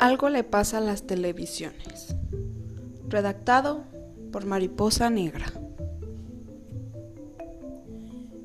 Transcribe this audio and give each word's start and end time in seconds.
Algo 0.00 0.30
le 0.30 0.44
pasa 0.44 0.78
a 0.78 0.80
las 0.80 1.02
televisiones. 1.02 2.16
Redactado 3.10 3.84
por 4.32 4.46
Mariposa 4.46 5.10
Negra. 5.10 5.52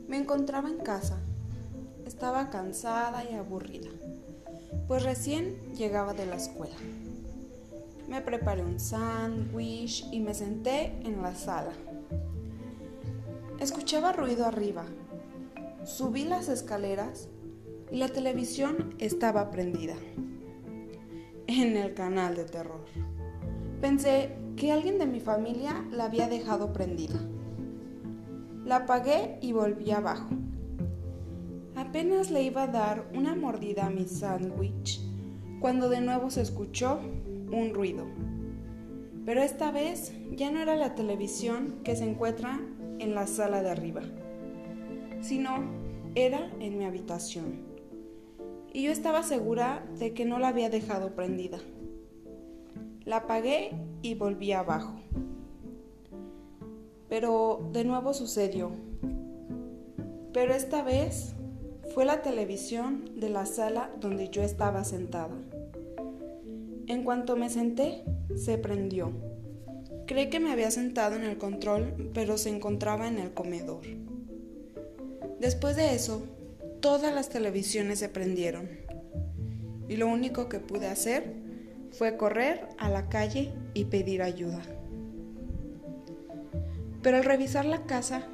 Me 0.09 0.17
encontraba 0.17 0.67
en 0.67 0.79
casa. 0.79 1.17
Estaba 2.05 2.49
cansada 2.49 3.23
y 3.23 3.35
aburrida, 3.35 3.89
pues 4.89 5.03
recién 5.03 5.55
llegaba 5.75 6.13
de 6.13 6.25
la 6.25 6.35
escuela. 6.35 6.75
Me 8.09 8.19
preparé 8.19 8.61
un 8.61 8.77
sándwich 8.77 10.07
y 10.11 10.19
me 10.19 10.33
senté 10.33 10.87
en 11.05 11.21
la 11.21 11.35
sala. 11.35 11.71
Escuchaba 13.61 14.11
ruido 14.11 14.45
arriba. 14.45 14.83
Subí 15.85 16.25
las 16.25 16.49
escaleras 16.49 17.29
y 17.93 17.95
la 17.95 18.09
televisión 18.09 18.93
estaba 18.99 19.51
prendida 19.51 19.95
en 21.47 21.77
el 21.77 21.93
canal 21.93 22.35
de 22.35 22.45
terror. 22.45 22.85
Pensé 23.81 24.31
que 24.55 24.71
alguien 24.71 24.97
de 24.97 25.05
mi 25.05 25.19
familia 25.19 25.85
la 25.91 26.05
había 26.05 26.27
dejado 26.27 26.73
prendida. 26.73 27.19
La 28.63 28.77
apagué 28.77 29.37
y 29.41 29.51
volví 29.51 29.91
abajo. 29.91 30.29
Apenas 31.75 32.31
le 32.31 32.43
iba 32.43 32.63
a 32.63 32.67
dar 32.67 33.09
una 33.13 33.35
mordida 33.35 33.87
a 33.87 33.89
mi 33.89 34.05
sándwich 34.05 35.01
cuando 35.59 35.89
de 35.89 36.01
nuevo 36.01 36.29
se 36.29 36.41
escuchó 36.41 36.99
un 37.51 37.73
ruido. 37.73 38.05
Pero 39.25 39.41
esta 39.41 39.71
vez 39.71 40.13
ya 40.31 40.51
no 40.51 40.59
era 40.59 40.75
la 40.75 40.95
televisión 40.95 41.79
que 41.83 41.95
se 41.95 42.09
encuentra 42.09 42.59
en 42.99 43.13
la 43.13 43.27
sala 43.27 43.61
de 43.61 43.71
arriba, 43.71 44.01
sino 45.21 45.63
era 46.15 46.51
en 46.59 46.77
mi 46.77 46.85
habitación 46.85 47.74
y 48.75 48.83
yo 48.83 48.91
estaba 48.91 49.23
segura 49.23 49.87
de 49.99 50.13
que 50.13 50.25
no 50.25 50.37
la 50.37 50.49
había 50.49 50.69
dejado 50.69 51.15
prendida. 51.15 51.59
La 53.05 53.17
apagué 53.17 53.71
y 54.01 54.15
volví 54.15 54.51
abajo. 54.51 54.99
Pero 57.07 57.69
de 57.71 57.85
nuevo 57.85 58.13
sucedió. 58.13 58.71
Pero 60.33 60.53
esta 60.53 60.83
vez 60.83 61.35
fue 61.93 62.03
la 62.03 62.21
televisión 62.21 63.05
de 63.15 63.29
la 63.29 63.45
sala 63.45 63.91
donde 64.01 64.27
yo 64.27 64.43
estaba 64.43 64.83
sentada. 64.83 65.37
En 66.87 67.05
cuanto 67.05 67.37
me 67.37 67.49
senté, 67.49 68.03
se 68.35 68.57
prendió. 68.57 69.13
Creí 70.05 70.29
que 70.29 70.41
me 70.41 70.51
había 70.51 70.69
sentado 70.69 71.15
en 71.15 71.23
el 71.23 71.37
control, 71.37 72.11
pero 72.13 72.37
se 72.37 72.49
encontraba 72.49 73.07
en 73.07 73.19
el 73.19 73.33
comedor. 73.33 73.85
Después 75.39 75.77
de 75.77 75.95
eso, 75.95 76.23
todas 76.85 77.15
las 77.15 77.29
televisiones 77.29 77.97
se 77.97 78.09
prendieron. 78.09 78.69
Y 79.89 79.95
lo 79.95 80.05
único 80.05 80.47
que 80.47 80.59
pude 80.59 80.85
hacer 80.85 81.33
fue 81.89 82.15
correr 82.15 82.69
a 82.77 82.91
la 82.91 83.09
calle 83.09 83.55
y 83.73 83.85
pedir 83.85 84.21
ayuda. 84.21 84.61
Pero 87.01 87.17
al 87.17 87.23
revisar 87.23 87.65
la 87.65 87.87
casa, 87.87 88.27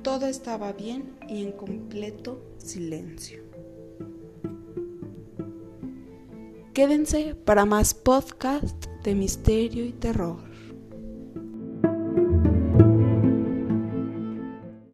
todo 0.00 0.26
estaba 0.26 0.72
bien 0.72 1.18
y 1.28 1.42
en 1.42 1.52
completo 1.52 2.42
silencio. 2.56 3.42
Quédense 6.72 7.34
para 7.34 7.66
más 7.66 7.92
podcast 7.92 8.86
de 9.04 9.14
misterio 9.14 9.84
y 9.84 9.92
terror. 9.92 10.47